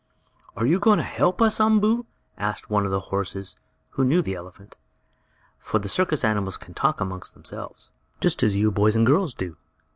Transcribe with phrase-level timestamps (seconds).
[0.57, 3.55] "Are you going to help us, Umboo?" asked one of the horses
[3.91, 4.75] who knew the elephant,
[5.59, 9.57] for the circus animals can talk among themselves, just as you boys and girls do.